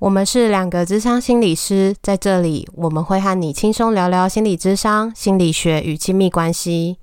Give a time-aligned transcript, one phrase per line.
[0.00, 6.98] 我们是两个智商心理师，在这里我们会和你轻松聊聊心理智商、心理学与亲密关系。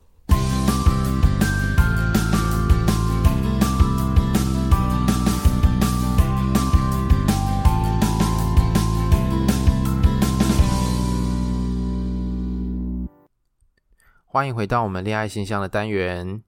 [14.26, 16.42] 欢迎回到我们恋爱信箱的单元。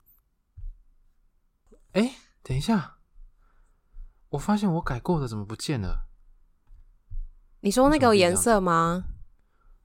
[1.92, 2.95] 哎，等一下，
[4.30, 6.09] 我发现我改过的怎么不见了？
[7.62, 9.04] 你说那个颜色吗？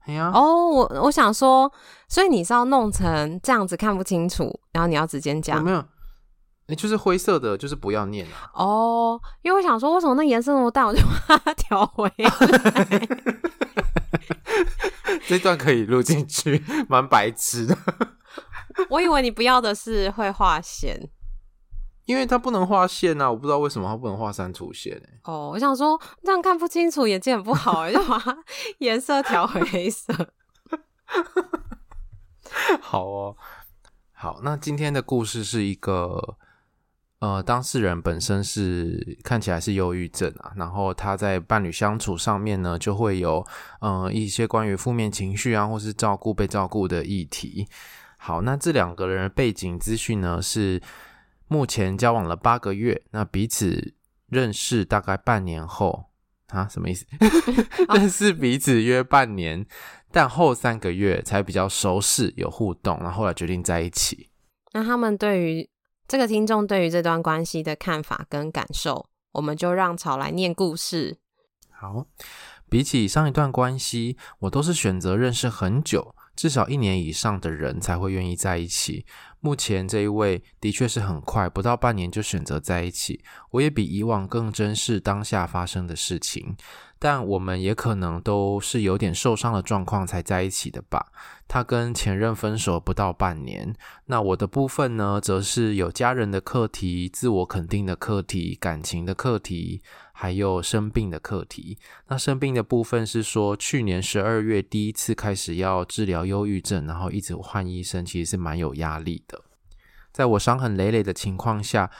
[0.05, 1.71] 哎呀，哦，我我想说，
[2.07, 5.63] 所以你是要弄成这样子看不清楚，然后你要直接讲？
[5.63, 5.83] 没有，
[6.67, 8.51] 你就是灰色的，就是不要念啊。
[8.53, 13.07] 哦，因为我想说，为什么那颜色那么淡，我就把它 调回来。
[15.27, 17.75] 这段可以录进去，蛮白痴的。
[18.89, 21.09] 我以为你不要的是会画线。
[22.05, 25.19] 因为它不能画线啊，我不知道为什么它不能画删除线哎。
[25.23, 28.37] 哦，我想说这样看不清楚，眼睛很不好哎，就把它
[28.77, 30.13] 颜色调回黑色。
[32.79, 33.35] 好哦，
[34.13, 36.37] 好，那今天的故事是一个
[37.19, 43.45] 呃，当事人本身是看起来是忧郁症啊，然后他在伴侣相处上面呢，就会有
[43.81, 47.67] 呃一些关于负面情绪啊，或是照顾被照顾的议题。
[48.17, 50.79] 好，那这两个人的背景资讯呢是。
[51.47, 53.93] 目前交往了八个月，那彼此
[54.27, 56.05] 认识大概半年后
[56.47, 57.05] 啊，什么意思？
[57.93, 59.65] 认识彼此约半年，
[60.11, 64.29] 但后三个月才比较熟识有互动，然后后来决定在一起。
[64.73, 65.69] 那他们对于
[66.07, 71.17] 这个听众对于这段关系的看法跟感受，我们就让草来念故事。
[71.71, 72.05] 好，
[72.69, 79.05] 比起上一段关系，我都是选择认识很久，至少一年以上的人才会愿意在一起。
[79.39, 83.23] 目前这一位的确是很快，不到半年就选择在一起。
[83.51, 86.57] 我也比以往更珍视当下发生的事情，
[86.97, 91.11] 但我们也可能都是有点受伤的状况才在一起的吧。
[91.47, 93.75] 他跟前任分手不到半年，
[94.05, 99.83] 那我的部分呢，则是有家人的课题、自我肯定的课题、感情的课题。
[100.17, 101.77] 还有生病的课题。
[102.07, 109.41] 那生病的部分是说，去年十二月第一次开始要治疗忧郁症，然后一直换医生，其实是蛮有压力的。
[110.13, 111.91] 在我伤痕累累的情况下，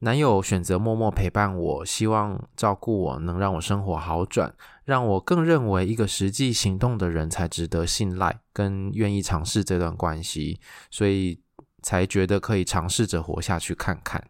[0.00, 4.52] 男友选择默默陪伴我，希望照顾我，能让我生活好转，
[4.84, 10.58] 让我更认为一个实际行动的人才值得信赖，跟愿意尝试这段关系，
[10.90, 11.40] 所以
[11.82, 14.24] 才觉得可以尝试着活下去看看。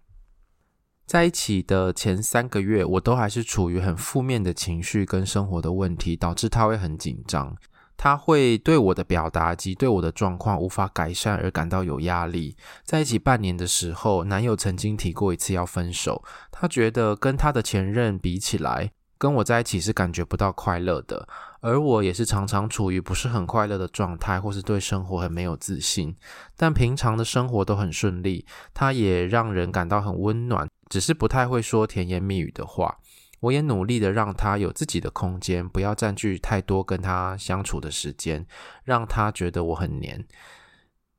[1.10, 7.52] 在一起的前三个月，我都还是处于很负面的情绪跟生活的问题，导致他会很紧张。
[7.96, 12.56] 他会对我的表达及对我的状况无法改善而感到有压力。
[12.84, 16.22] 在一起半年的时候，男友曾经提过一次要分手，
[16.52, 21.26] 他觉得跟他的前任比起来，跟我在一起是感觉不到快乐的。
[21.60, 26.14] 而我也是常常处于不是很快乐的状态，或是对生活很没有自信。
[26.56, 30.68] 但平常的生活都很顺利，他也让人感到很温暖。
[30.90, 32.98] 只是不太会说甜言蜜语的话，
[33.38, 38.44] 我也努力的让他有自己的空间，不要占据太多跟他相处的时间，
[38.84, 40.26] 让他觉得我很黏。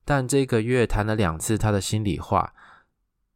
[0.03, 2.53] 但这个月谈了两次他的心里话，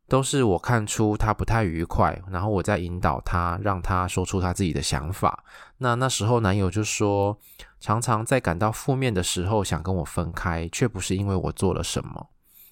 [0.10, 5.44] 都是我看出他不太愉快，然后我在引导他，让他说出他自己的想法。
[5.78, 7.40] 那那时候男友就说，
[7.80, 12.30] 常常在感到负面的时候想跟我分开，却不是因为我做了什么。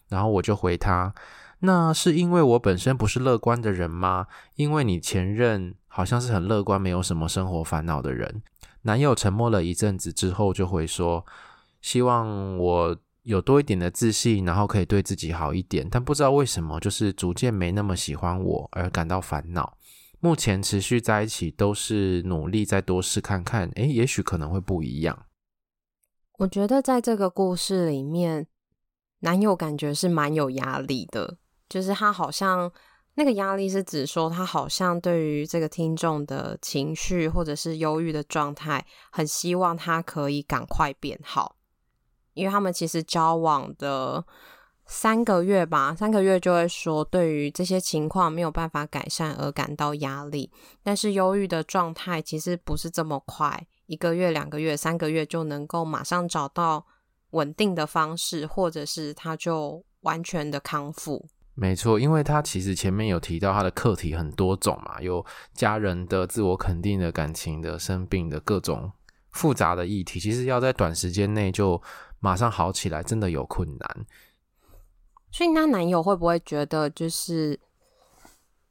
[0.09, 1.13] 然后我就回他。
[1.65, 4.27] 那是因为我本身不是乐观的人吗？
[4.55, 8.43] 因为你前任好像是很乐观，没有什么生活烦恼的人。
[8.81, 11.25] 男友沉默了一阵子之后，就会说
[11.81, 19.77] ：“希望我有多一点的自信，然后可以对自己好一点。”但不知道为什么，就是逐渐没那么喜欢我，而感到烦恼。
[20.19, 25.25] 目前持续在一起，都是努力再多试看看，诶，也许可能会不一样。
[26.39, 28.47] 我觉得在这个故事里面，
[29.19, 31.37] 男友感觉是蛮有压力的。
[31.73, 32.71] 就是他好像
[33.15, 41.55] 那个压力是指说，他好像对于这个听众的情绪或者是忧郁的状态，很希望他可以赶快变好，
[42.35, 44.23] 因为他们其实交往的
[44.85, 50.51] 三个月吧，三个月就会说，对于这些情况没有办法改善而感到压力。
[50.83, 56.85] 但是忧郁的状态其实不是这么快，一个月、两个月、三个月就能够马上找到
[57.31, 61.25] 稳定的方式，或者是他就完全的康复。
[61.55, 65.23] 没错，因为他其实前面有提到他的课题很多种嘛，有
[65.53, 68.91] 家人的、自我肯定的、感情的、生病的各种
[69.31, 71.79] 复杂的议题，其实要在短时间内就
[72.19, 74.05] 马上好起来，真的有困难。
[75.31, 77.59] 所以，那男友会不会觉得，就是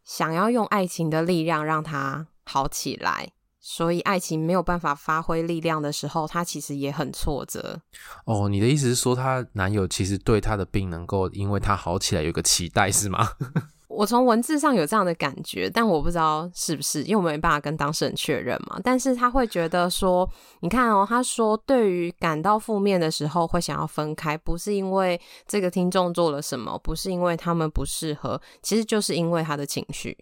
[0.03, 3.31] 想要用爱情的力量让他好起来？
[3.65, 7.81] 所以爱情没有办法发挥力量的时候，她其实也很挫折。
[8.25, 13.27] 哦，你的意思是说，她男友其实对她的病能够因为她好起来有个期待，是吗？
[13.87, 18.81] 我从文字上有这样的感觉，但我不知道是不是，因为我没办法跟当事人确认嘛。
[18.83, 20.29] 但是他会觉得说，
[20.61, 30.17] 你看哦，他说对于感到负面的时候会想要分开，不是因为这个听众做了什么，不是因为他们不适合，其实就是因为他的情绪。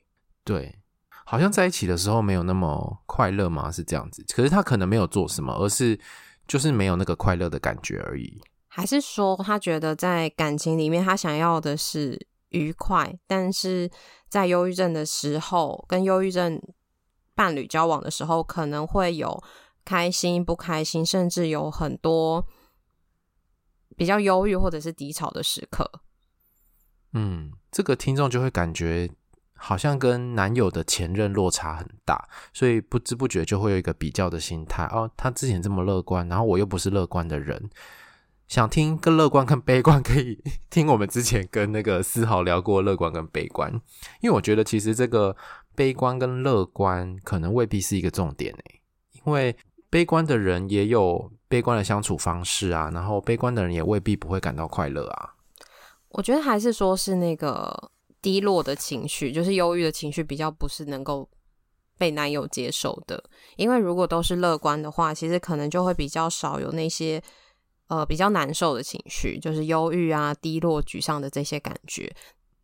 [0.44, 0.79] 对。
[1.30, 3.70] 好像在一起的时候没有那么快乐吗？
[3.70, 5.96] 是这样子，可是他可能没有做什么，而是
[6.48, 8.42] 就是没有那个快乐的感觉而已。
[8.66, 13.88] 还是说他觉得在感情里面他想要的是愉快，但是
[14.28, 16.60] 在忧郁症的时候，跟忧郁症
[17.36, 19.40] 伴侣交往的时候，可能会有
[19.84, 22.44] 开心、不开心，甚至有很多
[23.96, 25.88] 比较忧郁或者是低潮的时刻。
[27.12, 29.08] 嗯，这个听众就会感觉。
[29.62, 35.08] 好像跟男友的前任落差很大，所以不知不觉就会有一个比较的心态哦。
[35.18, 37.68] 他之前这么乐观，然后我又不是乐观的人，
[38.48, 43.70] 想听更乐观、更悲观，可以 听我们之前跟那个思豪聊过乐观跟悲观。
[44.22, 45.36] 因为我觉得其实这个
[45.74, 48.80] 悲观跟乐观可能未必是一个重点诶，
[49.24, 49.54] 因为
[49.90, 55.34] 悲观的人也有悲观的相处方式啊，然后悲观的人也未必不会感到快乐啊。
[56.08, 57.90] 我觉得还是说是那个。
[58.22, 61.28] 低落的情绪，就是忧郁的情绪，比较不是能够
[61.98, 63.22] 被男友接受的。
[63.56, 67.22] 因为如果都是乐观的话，其实可能就会比较少有那些
[67.88, 72.14] 呃比较难受的情绪，就是忧郁啊、低落、沮丧的这些感觉。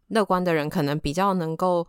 [0.08, 1.86] 乐观的人可能比较能够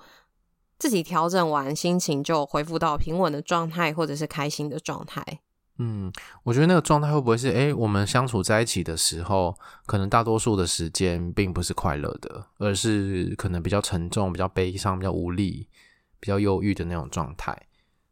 [0.79, 5.41] 自己调整完心情，就恢复到平稳的状态，或者是开心的状态。
[5.79, 6.11] 嗯，
[6.43, 15.67] 我觉得那个状态会不会是，诶，我们相处在一起的时候，可能大多数的时间并不是快乐的，而是可能比较沉重、比较悲伤、比较无力、
[16.19, 17.55] 比较忧郁的那种状态。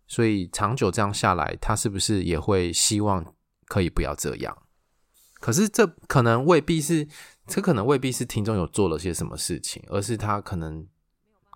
[0.08, 3.26] 所以长久这样下来，他是不是也会希望
[3.68, 4.56] 可以不要这样？
[5.40, 7.08] 可是这可能未必是，
[7.48, 10.88] 这可能未必是听众有做了些什么事情，而是他可能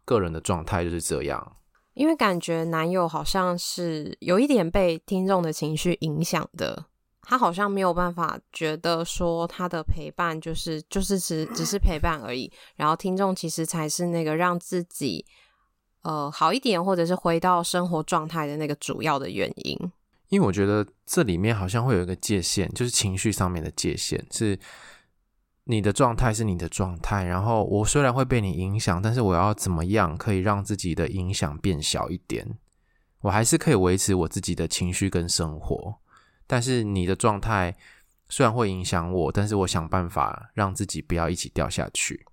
[0.05, 1.57] 个人的状态就是这样。
[1.99, 6.85] 因为感觉男友好像是有一点被听众的情绪影响的，
[7.23, 15.25] 他好像没有办法觉得说他的陪伴就是就是只只是陪伴而已，然后听众其实才是那个让自己
[16.03, 19.77] 呃好一点或者是回到生活状态的那个主要的原因。
[20.29, 24.57] 因为我觉得这里面好像会有一个界限，就是情绪上面的界限是。
[25.69, 32.57] 你的状态是你的状态，然后我虽然会被你影响，但是我要怎么样可以让自己的影响变小一点？
[33.21, 35.97] 我还是可以维持我自己的情绪跟生活，
[36.47, 37.75] 但是你的状态
[38.29, 42.25] 虽然会影响我，但是我想办法让自己不要一起掉下去。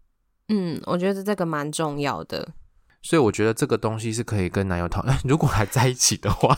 [0.49, 2.55] 嗯，我觉得这个蛮重要的，
[3.03, 6.57] 所以我觉得这个东西是可以跟男友讨论， 如果还在一起的话。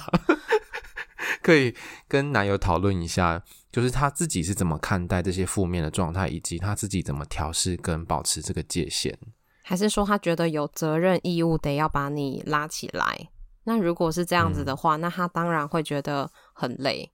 [1.43, 1.75] 可以
[2.07, 9.19] 跟男友讨论一下，就是他自己是怎么看待这些负面的状态，以及他自己怎么调试跟保持这个界限。
[9.63, 13.31] 还是说他觉得有责任义务得要把你拉起来？
[13.65, 17.13] 那如果是这样子的话，嗯、那他当然会觉得很累。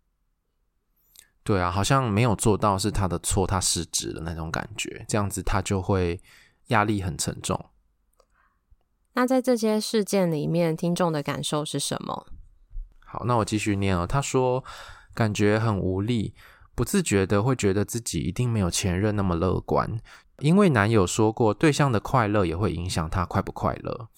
[1.42, 6.20] 对啊，好像没有做到是他的错，他失职的那种感觉，这样子他就会
[6.68, 7.62] 压力很沉重。
[9.14, 12.26] 那在这些事件里面，听众的感受是什么？
[13.14, 14.04] 好，那我继续念哦。
[14.04, 14.64] 他说，
[15.14, 16.34] 感觉很无力，
[16.74, 19.88] 不自觉的会觉得自己一定没有前任那么乐观，
[20.40, 24.08] 因为男友说过，对象的快乐也会影响他快不快乐。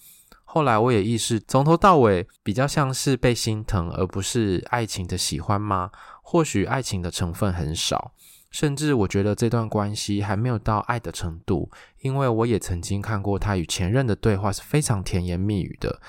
[0.45, 5.91] 后来我也意识，从头到尾比较像是被心疼，而不是爱情的喜欢吗？
[6.23, 8.13] 或许爱情的成分很少，
[8.49, 16.01] 甚至我觉得这段关系还没有到爱的程度，因为我也曾经看过他与前任的对话是非常甜言蜜语的。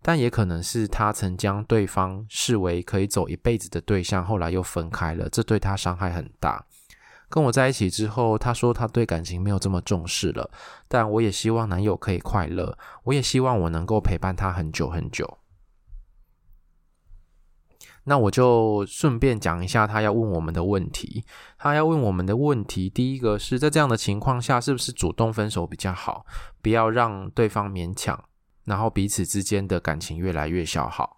[0.00, 6.64] 但也可能是他曾将对方视为可以走一辈子的对象，后来又分开了，这对他伤害很大。
[7.28, 10.50] 跟我在一起之后，他说他对感情没有这么重视了，
[10.88, 15.38] 但我也希望男友可以快乐，我也希望我能够陪伴他很久很久。
[18.04, 21.26] 那我就顺便讲一下他要问我们的问题。
[21.58, 26.24] 他要问我们的问题，第一个是在这样的情况下，是不是主动分手比较好，
[26.62, 28.24] 不要让对方勉强，
[28.68, 31.16] 然后彼此之间的感情越来越消耗。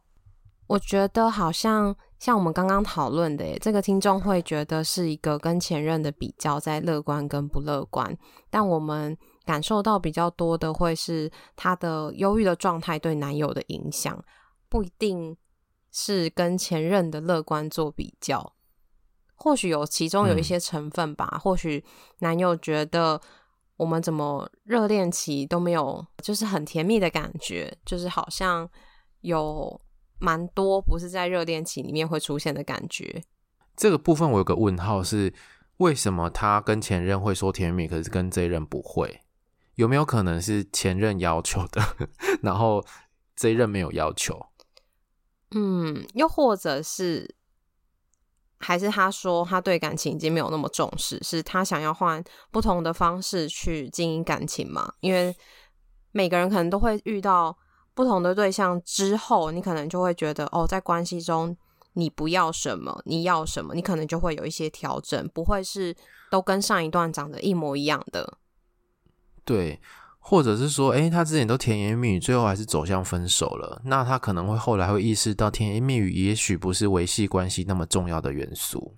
[0.69, 8.17] 我觉得好像像我们刚刚讨论的耶，这个听众会觉得是一个跟前任的比较，在乐观跟不乐观，
[8.49, 9.15] 但我们
[9.45, 14.25] 感受到比较多的会是他的忧郁的状态对男友的影响，
[14.69, 15.37] 不一定。
[15.93, 18.53] 是跟前任的乐观做比较，
[19.35, 21.29] 或许有其中有一些成分吧。
[21.33, 21.85] 嗯、或许
[22.21, 23.21] 男友觉得
[23.81, 28.69] 我们怎么热恋期都没有，就是很甜蜜的感觉，就是好像
[29.23, 29.81] 有
[30.19, 33.25] 蛮多不是在热恋期里面会出现的感觉。
[33.75, 35.33] 这个部分我有个问号是，
[35.79, 39.23] 为什么他跟前任会说甜蜜，可是跟这一任不会？
[39.77, 41.81] 有没有可能是前任要求的，
[42.43, 42.85] 然后
[43.35, 44.39] 这一任没有要求？
[45.53, 47.35] 嗯，又或者是，
[48.61, 54.93] 还是他说他对感情已经没有那么重视，是他想要换不同的方式去经营感情嘛？
[55.01, 55.35] 因为
[56.13, 57.57] 每个人可能都会遇到
[57.95, 61.57] 不同的对象之后，你可能就会觉得哦，在关系中
[61.95, 65.97] 你不要什么，你要什么，你可能就会有一些调整，不会是
[66.31, 68.39] 都跟上一段长得一模一样的。
[69.45, 69.81] 对。
[70.23, 73.81] 或者是说，诶，他之前都甜言蜜语，最后还是走向分手了。
[73.87, 78.97] 那他可能会后来会意识到，甜言蜜语也许不是维系关系那么重要的元素。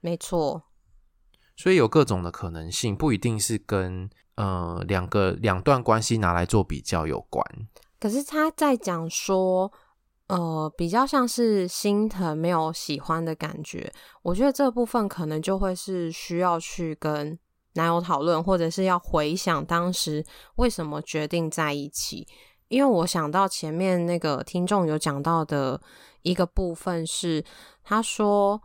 [0.00, 0.62] 没错，
[1.56, 7.44] 所以有各种的可能性，不一定是跟呃两个两段关系拿来做比较有关。
[7.98, 9.70] 可是他在讲说，
[10.28, 13.92] 呃，比较像是心疼，没有喜欢的感觉。
[14.22, 17.36] 我觉得这部分可能就会是需要去跟。
[17.76, 20.24] 男友讨论，或者是要回想当时
[20.56, 22.26] 为什么决定在一起，
[22.68, 25.80] 因为我想到前面那个听众有讲到的
[26.22, 27.44] 一个部分是，
[27.84, 28.60] 他说，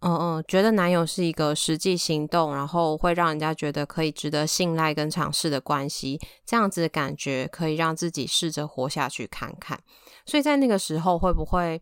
[0.00, 9.80] 嗯嗯，觉得男友是一个实际行动，然后会让人家觉得可以值得信赖跟尝试的关系，这样子的感觉可以让自己试着活下去看看。
[10.26, 11.80] 所以在那个时候，会不会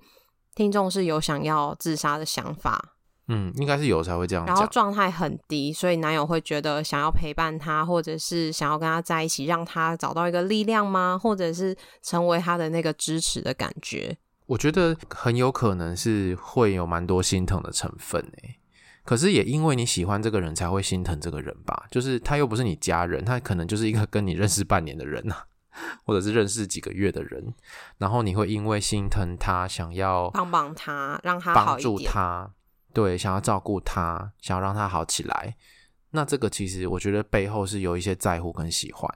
[0.55, 2.97] 听众是有想要自杀的想法？
[3.33, 4.45] 嗯，应该是有才会这样。
[4.45, 11.17] 然后状态很低，所以男友会觉得想要陪伴他，或者是想要跟他在一起，让他找到一个力量吗？
[11.17, 14.17] 或者是成为他的那个支持的感觉？
[14.47, 18.57] 我觉得很有可能是会有蛮多心疼的成分诶。
[19.05, 21.87] 可是也因为你喜欢这个人，才会心疼这个人吧？
[21.89, 25.47] 就是他又不是你家人，他可能就是一个跟你认识半年的人啊，
[26.05, 27.55] 或者是认识几个月的人，
[27.99, 32.51] 然后你会因为心疼他，想要帮帮他，让他帮助他。
[32.93, 35.57] 对，想要照顾他，想要让他好起来，
[36.11, 39.09] 那这个其实我觉得背后是有一些在乎跟喜欢。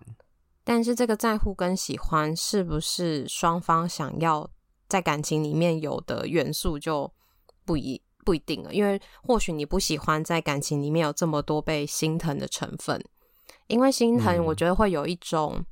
[0.62, 4.49] 但是这个在乎跟喜欢是不是双方想要
[4.88, 7.12] 在感情里面有的元素就
[7.64, 13.04] 不一不一定了，因为或许你不喜欢在感情里面有这么多被心疼的成分，
[13.66, 15.64] 因为心疼我觉得会有一种。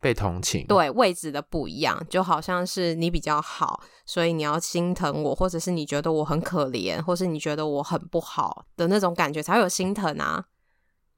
[0.00, 10.44] 被同情，对，位置的不一样，就好像是你比较好，所以你要心疼我，或者是你觉得我很可怜，或是你觉得我很不好的那种感觉，才会有心疼啊。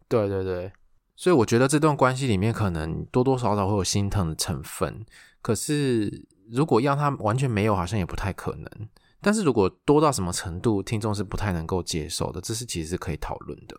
[0.08, 0.73] 对对对，
[1.16, 5.04] 所以我觉得这段关系里面可能多多少少会有心疼的成分，
[5.42, 8.88] 可是如果要他完全没有，好像也不太可能。
[9.20, 13.76] 但是如果多到什么程度，听众是不太能够接受的，这是其实是可以讨论的。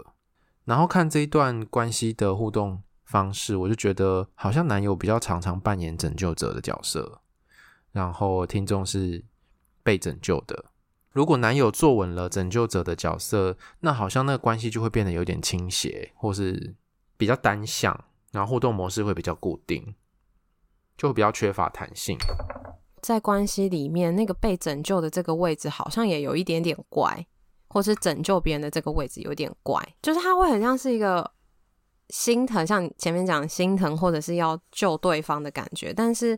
[0.65, 7.21] 然后看这一段关系的互动方式，我就觉得好像男友比较常常扮演拯救者的角色，
[7.91, 9.25] 然后听众是
[9.81, 10.65] 被拯救的。
[11.11, 16.75] 如果男友坐稳了拯救者的角色，那好像那个关系就会变得有点倾斜，或是
[17.17, 19.95] 比较单向，然后互动模式会比较固定，
[20.95, 22.15] 就会比较缺乏弹性。
[23.01, 27.25] 在关系里面，那个被拯救的这个位置好像也有一点点怪，
[27.69, 31.31] 或是拯救别人的这个位置有点怪，就是他会很像是一个。
[32.09, 36.37] 心疼，像前面讲心疼，或者是要救对方的感觉，但是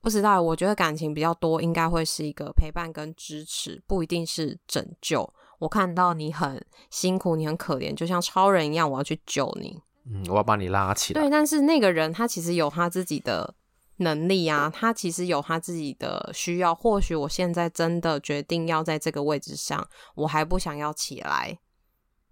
[0.00, 0.42] 不知道。
[0.42, 5.32] 我觉得感情比较多，应该会是一个陪伴跟支持，不一定是拯救。
[5.60, 9.80] 我看到你很辛苦，你很可怜，就像超人一样，我要去救你。
[10.06, 11.22] 嗯，我要把你拉起来。
[11.22, 13.54] 对，但是那个人他其实有他自己的
[13.98, 16.74] 能力啊，他其实有他自己的需要。
[16.74, 21.58] 或许我现在真的决定要在这个位置上，我还不想要起来。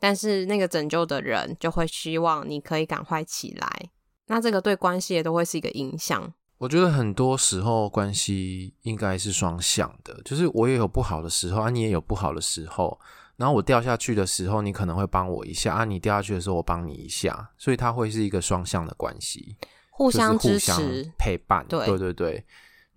[0.03, 3.91] 但是那个拯救的人就会希望你可以赶快起来，
[4.27, 6.35] 那这个对关系也都会是一个影响。
[6.59, 12.99] 我觉得很多时候关系应该是双向的，就是我也有不好的时候啊，你也有不好的时候，
[13.37, 19.57] 然后我掉下去的时候，你可能会帮我一下啊；你掉下去的时候，我帮你一下，所以它会是一个双向的关系，
[19.93, 21.65] 互相支持、就是、互相陪伴。
[21.69, 22.45] 对对对对，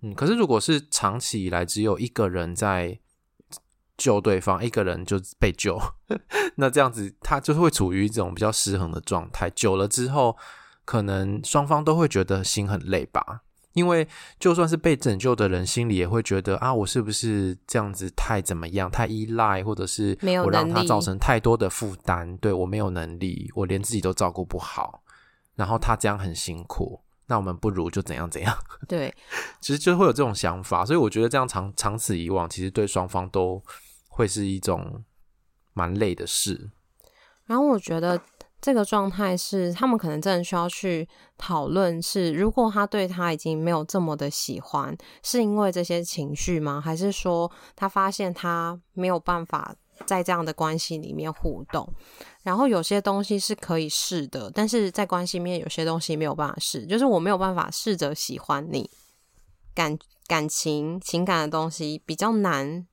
[0.02, 0.12] 嗯。
[0.12, 2.98] 可是如果是长期以来只有一个人在
[3.96, 5.80] 救对方，一个人就被救，
[6.56, 9.50] 那这样子他就会处于一种比较失衡的状态。
[9.50, 10.36] 久了之后，
[10.84, 13.42] 可能双方都会觉得心很累吧。
[13.72, 14.08] 因为
[14.40, 25.02] 就算是被拯救的人，心里也会觉得啊，我是不是这样子太怎么样，太依赖，或者是我让他造成太多的负担，对，我没有能力，我连自己都照顾不好，
[25.56, 28.56] 然后他这样很辛苦，那我们不如就怎样怎样。
[28.88, 29.14] 对，
[29.60, 33.62] 其实就会有这种想法，所以我觉得这样长长此以往，其实对双方都
[34.16, 35.04] 会是一种
[35.74, 36.70] 蛮累的事。
[37.44, 38.20] 然后我觉得。
[38.58, 41.06] 这个状态是他们可能真的需要去
[41.36, 46.80] 讨论，是如果他对他已经没有这么的喜欢，是因为这些情绪吗？
[46.80, 51.86] 还是说他发现他没有办法在这样的关系里面互动？
[52.42, 58.90] 然后有些东西是可以试的，但是在关系里面有些东西没有办法试，就是我没有办法试着喜欢你，
[59.74, 59.96] 感
[60.26, 62.86] 感情情感的东西比较难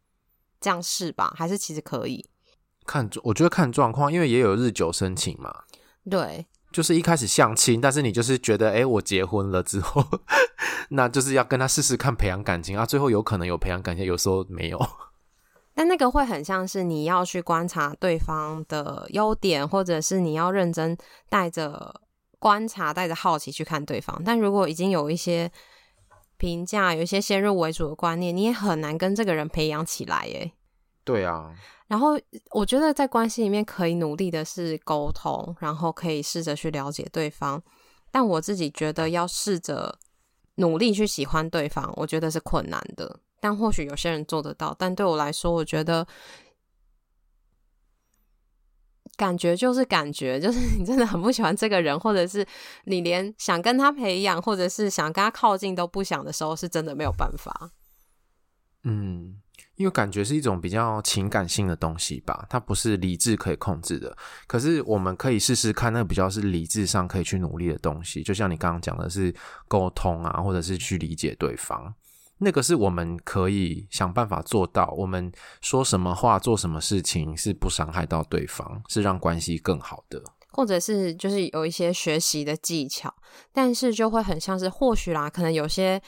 [0.63, 1.33] 这样试吧？
[1.37, 2.25] 还是其实可以？
[2.85, 5.53] 看，我觉得看状况，因为也有日久生情嘛。
[6.09, 10.03] 对，就是一开始相亲，但是你就是觉得，哎，我结婚了之后，
[10.89, 12.85] 那就是要跟他试试看培养感情啊。
[12.85, 14.79] 最后有可能有培养感情，有时候没有。
[15.75, 20.95] 但那个会很像是你要去观察对方的优点，或者是你要认真
[21.29, 22.01] 带着
[22.37, 24.21] 观察、带着好奇去看对方。
[24.23, 25.51] 但如果已经有一些
[26.43, 30.51] 评价，有一些先入为主的观念，你也很难跟这个人培养起来耶。
[31.05, 31.55] 对啊。
[31.87, 32.19] 然后
[32.51, 37.63] 我觉得在关系里面可以努力的是沟通，然后可以试着去了解对方。
[38.11, 39.97] 但我自己觉得要试着
[40.55, 43.21] 努力去喜欢对方，我觉得是困难的。
[43.39, 46.05] 但或许有些人做得到，但对我来说，我觉得
[49.23, 52.45] 感觉就是感觉，就是 你真的很不喜欢这个人，或者是
[52.85, 57.71] 你连想跟他培养，或者是想跟他靠近都不想的时候，是真的没有办法。
[58.83, 59.39] 嗯。
[59.75, 64.15] 因为感觉是一种比较情感性的东西吧，它不是理智可以控制的。
[64.45, 68.21] 可是我们可以试试看，那比较是理智上可以去努力的东西。
[68.21, 69.33] 就像你刚刚讲的是
[69.67, 71.91] 沟通啊，或者是去理解对方，
[72.43, 74.93] 那个是我们可以想办法做到。
[74.97, 83.13] 我们说什么话，做什么事情是不伤害到对方，是让关系更好的，或者是就是有一些学习的技巧，
[83.51, 86.01] 但是就会很像是或许啦，可能有些。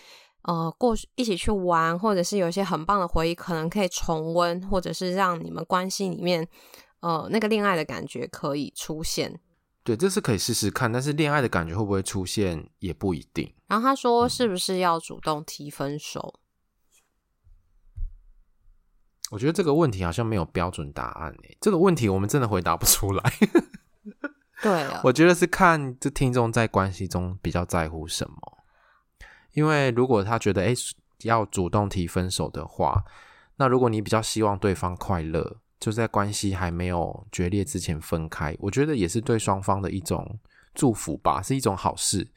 [0.48, 6.48] 呃，过一起去玩，或者是有些很棒的回忆，可能可以重温，或者是让你们关系里面，
[7.00, 9.40] 呃，那个恋爱的感觉可以出现。
[9.86, 13.54] 对，这是可以试试看，但是恋爱的感觉会不会出现也不一定。
[13.68, 16.40] 然后他说，是不是要主动提分手？
[17.96, 18.02] 嗯，
[19.30, 23.34] 我觉得这个问题好像没有标准答案诶，这个问题我们真的回答不出来。
[24.64, 28.36] 对啊，我觉得是看这听众在关系中比较在乎什么。
[29.54, 30.74] 因为如果他觉得诶
[31.22, 33.04] 要主动提分手的话，
[33.58, 40.40] 那如果你比较希望对方快乐，就在关系还没有决裂之前分开，我觉得也是对双方的一种
[40.74, 42.28] 祝福吧，是一种好事。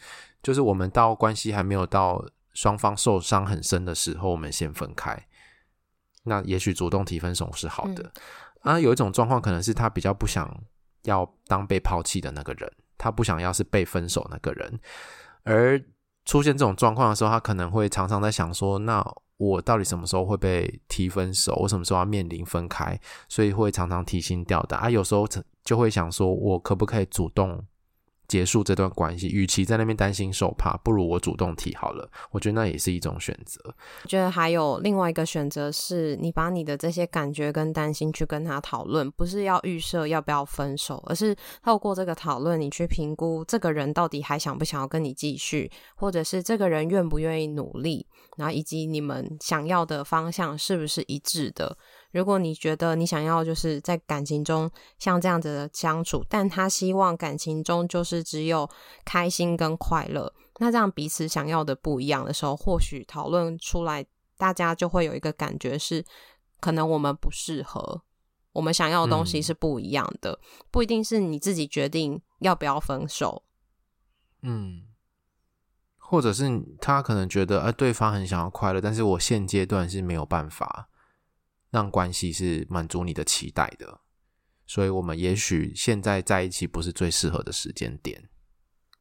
[0.42, 5.18] 就是我们到关系还没有到双方受伤很深的时候，我们先分开。
[6.24, 8.12] 那也许主动提分手是好的。
[8.64, 10.54] 嗯、啊，有一种状况可能是他比较不想
[11.04, 14.78] 要当被抛弃的那个人，他不想要是被分手那个人，
[15.44, 15.82] 而。
[16.26, 19.02] 出现这种状况的时候，他可能会常常在想说：“那
[19.38, 21.54] 我到底什么时候会被提分手？
[21.62, 24.90] 我什么时候要面临分开？”所以会常常提心吊胆啊。
[24.90, 25.26] 有时候
[25.64, 27.64] 就会想说：“我可不可以主动？”
[28.28, 32.08] 结束这段关系，与其在那边担心受怕，不如我主动提好了。
[32.30, 33.60] 我觉得那也是一种选择。
[34.04, 51.76] 我觉得还有另外一个选择是，你把你的这些感觉跟担心去跟他讨论，不是要预设要不要分手，而是透过这个讨论，你去评估这个人到底还想不想要跟你继续，或者是这个人愿不愿意努力，然后以及你们想要的方向是不是一致的。
[52.10, 58.68] 如果你觉得你想要就是在感情中像这样子的相处，但他希望感情中就是只有
[59.04, 64.06] 开心跟快乐，那这样彼此想要的不一样的时候，或许讨论出来，
[64.38, 66.04] 大家就会有一个感觉是，
[66.60, 68.00] 可能我们不适合，
[68.52, 73.42] 我们想要的东西是不一样的，嗯、不一定是你自己决定要不要分手，
[74.40, 74.84] 嗯，
[75.98, 80.88] 或者是他可能觉得，呃，对方很想要快乐，但是我现阶段是没有办法。
[81.70, 84.00] 让关系是满足你的期待的，
[84.66, 88.28] 所以我们也许现在在一起不是最适合的时间点。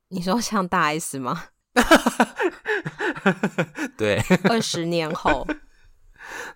[0.09, 1.45] 你说像大 S 吗？
[3.97, 5.45] 对，二十年后，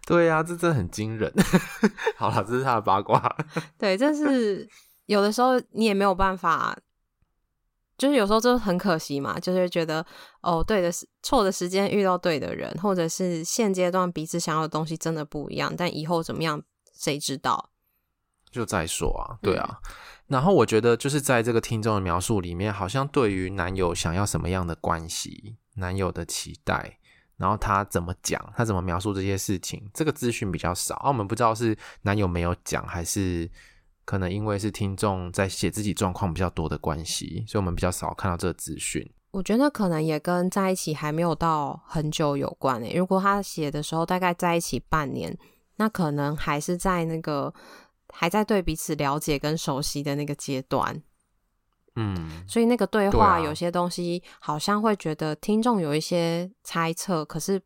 [0.06, 1.32] 对呀、啊，这真的很惊人。
[2.18, 3.36] 好了，这是他的八卦。
[3.78, 4.68] 对，这是
[5.06, 6.78] 有的时候你也没有办法，
[8.02, 10.04] 就是有时候就很可惜嘛，就是觉得
[10.42, 16.60] 哦，对的，错的时间遇到对的人，或者是现阶段彼此想要的东西真的不一样，但以后怎么样，
[16.98, 17.70] 谁知道？
[18.50, 19.80] 就再说啊，对啊。
[19.84, 19.92] 嗯、
[20.30, 26.98] 然后我觉得就是在这个听众的描述里面，好像对于男友想要什么样的关系，男友的期待。
[27.38, 30.96] 然后他怎么讲，他怎么描述这些事情，这个资讯比较少。
[30.96, 33.48] 啊，我们不知道是男友没有讲，还是
[34.06, 39.10] 可能因为是听众在写自己状况比较多的关系，所以我们比较少看到这个资讯。
[39.32, 42.94] 我觉得可能也跟在一起还没有到很久有关诶。
[42.94, 45.38] 如果他写的时候大概在一起半年，
[45.78, 47.54] 那可能还是在那个
[48.10, 51.02] 还在对彼此了解跟熟悉的那个阶段。
[51.96, 57.62] 嗯，所以那个对话有些东西好像会觉得听众有一些猜测，可是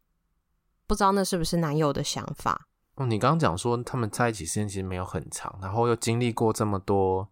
[0.86, 2.68] 不知道那是不是男友的想法。
[2.96, 7.30] 哦，你刚刚讲说他们在一起时间其实没有很长，然后又经历过这么多，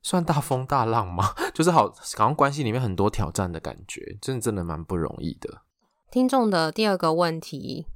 [0.00, 1.34] 算大风大浪吗？
[1.52, 5.62] 就是好，好像关系里面很多挑战的感觉，真的真的蛮不容易的。
[6.08, 7.86] 听众的第二个问题。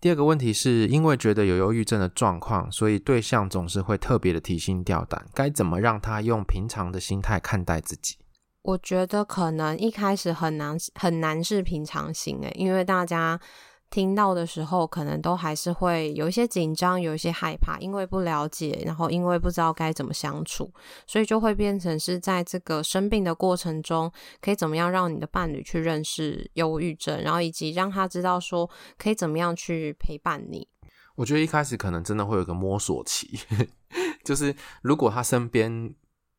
[0.00, 5.24] 第二个问题是因为觉得有忧郁症的状况，所以对象总是会特别的提心吊胆。
[5.32, 8.16] 该怎么让他用平常的心态看待自己？
[8.62, 13.40] 我觉得可能一开始很难很难是平常心诶，因为大家。
[13.90, 20.72] 听到的时候，可能都还是会有一些紧张，有一些害怕，因为不了解，然后因为不知道该怎么相处，
[21.06, 28.68] 所以就会变成是在这个生病的过程中，可以怎么样让你的伴侣去认识忧郁症，然后以及让他知道说
[28.98, 30.68] 可以怎么样去陪伴你。
[31.14, 33.38] 我觉得一开始可能真的会有个摸索期，
[34.24, 35.94] 就是如果他身边。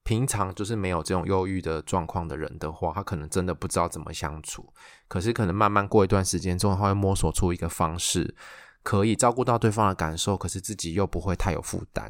[0.07, 4.73] 平常就是没有这种忧郁的状况的人的话，他可能真的不知道怎么相处。
[5.09, 8.33] 可是可能慢慢过一段时间之后，他会摸索出一个方式，
[8.83, 12.09] 可以照顾到对方的感受，可是自己又不会太有负担。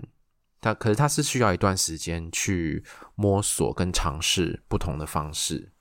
[0.61, 2.83] 他可是他是需要一段时间去
[3.15, 5.71] 摸索跟尝试不同的方式。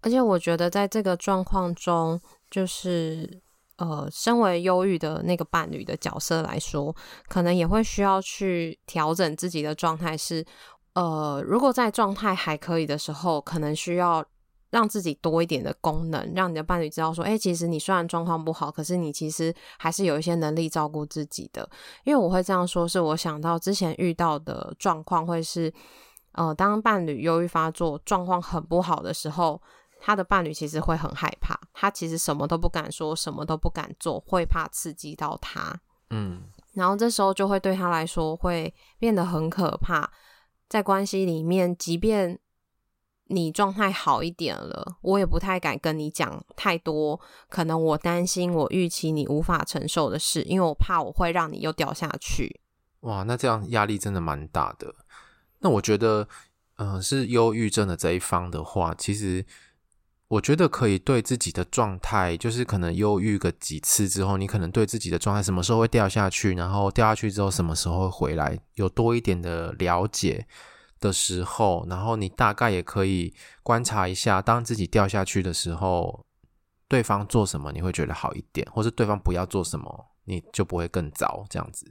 [0.00, 3.40] 而且我觉得在这个状况中，就是
[3.76, 6.92] 呃，身为忧郁的那个伴侣的角色来说，
[7.28, 10.44] 可能也会需要去调整自己的状态是。
[10.94, 14.24] 呃，如果在状态还可以的时候，可能需要
[14.70, 21.68] 让自己多一点的功能，让你的伴侣知道说，哎，其实你虽然状况不好，可是你其实还是有一些能力照顾自己的。
[22.04, 25.72] 因为我会这样说，是我想到之前遇到的状况，会是，
[26.32, 29.60] 呃，当伴侣忧郁发作，状况很不好的时候，
[30.00, 36.42] 他的伴侣其实会很害怕，他其实什么都不敢说，什么都不敢做，会怕刺激到他，嗯，
[36.74, 40.10] 然后这时候就会对他来说会变得很可怕。
[40.70, 42.38] 在关系里面，即便
[43.26, 47.20] 你状态好一点了，我也不太敢跟你讲太多。
[47.48, 52.60] 可能我担心，我预期你无法承受的事，因为我怕我会让你又掉下去。
[53.00, 54.94] 哇，那这样压力真的蛮大的。
[55.58, 56.28] 那我觉得，
[56.76, 59.44] 嗯、是忧郁症的这一方的话，其实
[60.30, 70.46] 我觉得可以对自己的状态，就是可能忧郁个几次之后，你可能对自己的状态什么时候会掉下去，然后掉下去之后什么时候会回来，有多一点的了解
[71.00, 76.24] 的时候，然后你大概也可以观察一下，当自己掉下去的时候，
[76.86, 81.84] 对方做什么你会觉得好一点，或是对方不要做什么，你就不会更糟这样子，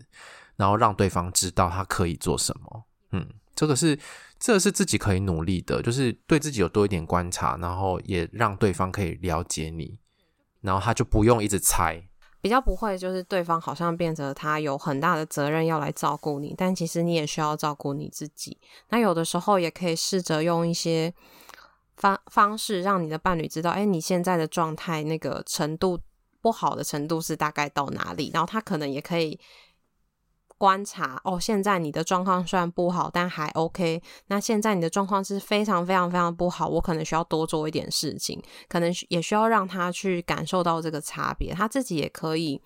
[0.56, 3.28] 然后让对方知道他可以做什么，嗯。
[3.60, 4.00] 这个是，
[4.40, 10.00] 这是自己可以努力的，就是对自己有多一点观察，然后也让对方可以了解你，
[10.62, 12.02] 然后他就不用一直猜，
[12.40, 18.58] 比较不会就是对方好像变成他有很大的责任要来照顾你，但其实你也需要照顾你自己。
[18.92, 21.14] 那有的时候也可以试着用一些
[21.98, 26.00] 方方式，让你的伴侣知道，哎，你现在的状态那个程度
[26.40, 29.38] 不好的程度是大概到哪里，然后他可能也可以。
[30.60, 34.04] 观察哦，现在你的状况虽然不好，但还 OK。
[34.28, 42.62] 那现在你的状况是非常非常非常不好，我可能需要多做一点事情，可能也需要让他去感受到这个差别，他自己也可以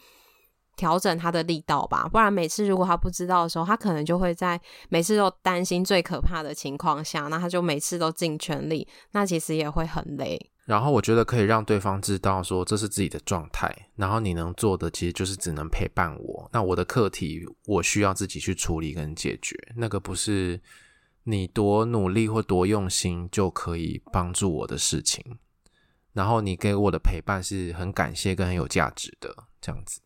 [0.76, 2.10] 调整他的力道吧。
[2.12, 10.50] 不然每次如果他不知道的时候，他可能就会在每次都担心最可怕的情况下，那他就每次都尽全力，那其实也会很累。
[10.66, 16.50] 然后我觉得可以让对方知道说，这是自己的状态，然后你能做的其实就是只能陪伴我。
[16.54, 20.62] 那我的课题我需要自己去处理跟解决，那个不是
[21.24, 25.38] 你多努力或多用心就可以帮助我的事情。
[26.14, 30.00] 然后你给我的陪伴是很感谢跟很有价值的，这样子。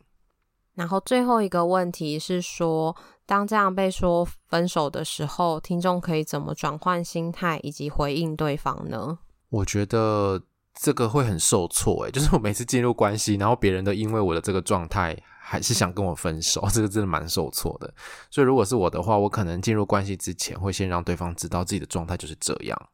[0.74, 9.20] 然后最后一个问题是说，当这样被说分手的时候，听众可以怎么转换心态以及回应对方呢？
[9.50, 10.42] 我觉得
[10.74, 17.94] 这个会很受挫，诶，就是我每次进入关系，然后别人都因为我的这个状态还是想跟我分手，这个真的蛮受挫的。
[18.30, 22.90] 所以如果是我的话，我可能进入关系之前，会先让对方知道自己的状态就是这样。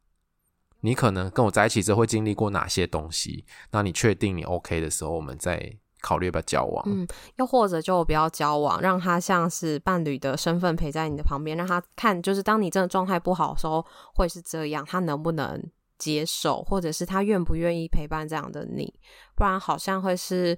[0.81, 6.83] 你可能跟我在一起之后会经历过哪些东西，那你确定你 OK 的时候，我们再考虑要不要交往。
[6.85, 15.63] 嗯，又或者就不要交往，让他像是伴侣的身份陪在你的旁边，让他看，就是当你真的状态不好的时候会是这样，他能不能
[16.03, 18.93] 接受，或者是他愿不愿意陪伴这样的你？
[19.35, 20.57] 不然好像会是，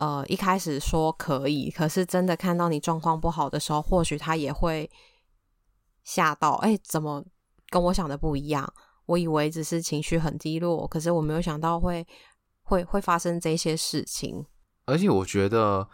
[0.00, 4.90] 呃，一开始说可以，可是真的看到你状况不好的时候，或许他也会
[6.04, 7.22] 吓到，哎，怎么
[7.68, 8.72] 跟我想的不一样？
[9.04, 12.06] 我以为只是情绪很低落，可是我没有想到会
[12.62, 14.46] 会会发生这些事情。
[14.86, 15.88] 而且我觉得，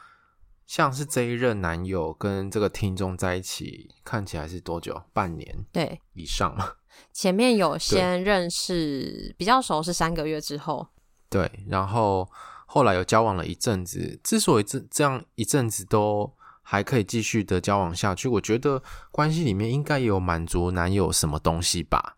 [0.67, 5.03] 像是这一任男友跟这个听众在一起，看起来是多久？
[5.13, 5.65] 半年？
[5.73, 6.69] 对，以上嘛。
[7.13, 10.87] 前面有先认识，比较熟是三个月之后。
[11.29, 12.29] 对，然后
[12.67, 14.19] 后来有交往了一阵子。
[14.23, 16.33] 之所以这这样一阵子都
[16.63, 22.17] 还可以继续的交往下去，我觉得关系里面应该也有满足男友什么东西吧。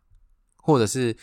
[0.56, 1.16] 或者是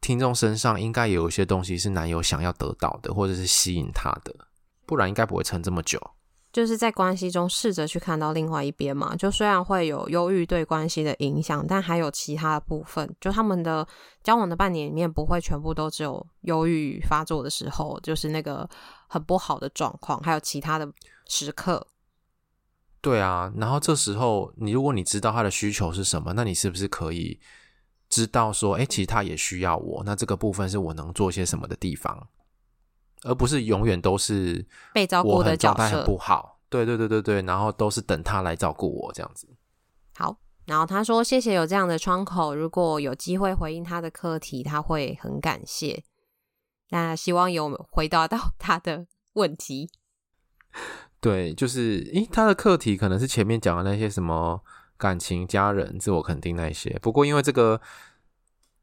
[0.00, 4.34] 听众身上应该有一些东西是男友想要得到的，或者是吸引他的，
[4.84, 6.00] 不然应该不会撑这么久。
[6.58, 13.08] 就是在关系中试着去看到另外一边嘛，就虽然会有忧郁对关系的影响，但还有其他的部分。
[13.20, 13.86] 就他们的
[14.24, 18.68] 交往的半年里面，不会全部都只有忧郁发作的时候，就是那个
[19.06, 20.92] 很不好的状况，还有其他的
[21.28, 21.86] 时刻。
[23.00, 27.38] 对啊，然后这时候你如果你知道他的需求是什么，那你是不是可以？
[28.08, 32.26] 知道说，哎、其实他也需要我，那这个部分是我能做些什么的地方，
[33.22, 35.98] 而不是永远都是被照顾的角色。
[35.98, 39.48] 很不好，对对对对对，然后都是等他来照顾我这样子。
[40.14, 46.04] 好，然后他说谢谢有这样的窗口，如果有机会回应他的课题，他会很感谢。
[46.90, 49.90] 那希望有回答到 他的问题。
[51.20, 54.62] 对，就是，诶、欸，他的课题可能是前面讲的那些什么。
[55.00, 57.80] 感情、家人、自我肯定那些，不过因为这个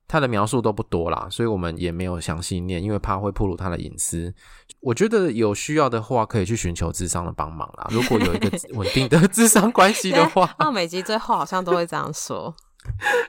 [0.08, 4.34] 他的描述都不多啦，所以我们也没有详细念，因为怕会暴露他的隐私。
[4.80, 7.88] 我觉得有需要的话，可以去寻求智商的帮忙啦。
[7.92, 12.56] 如果有一个稳定的智商关系的话，那每集最后好像都会这样说，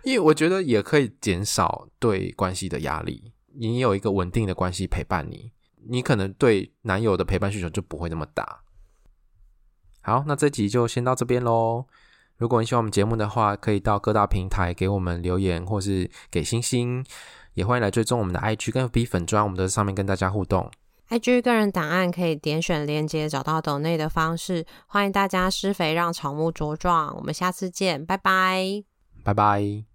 [0.05, 3.33] 因为我觉得也可以减少对关系的压力。
[3.55, 5.51] 你有一个稳定的关系陪伴你，
[5.89, 8.61] 你可能对男友的陪伴需求就不会那么大。
[10.03, 11.87] 好，那这集就先到这边喽。
[12.39, 17.05] 如果你喜欢我们节目的话，可以到各大平台给我们留言，或是给星星。
[17.55, 20.71] 也欢迎来追踪我们的 IG 跟 FB 粉砖，我们都在上面跟大家互动。
[21.09, 24.67] IG 个人档案可以点选连接找到抖内的方式。
[24.89, 27.17] 欢迎大家施肥让草木茁壮。
[27.17, 28.85] 我们下次见，拜拜，
[29.25, 29.87] 拜拜。